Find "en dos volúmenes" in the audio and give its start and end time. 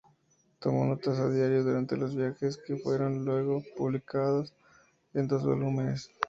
5.13-6.09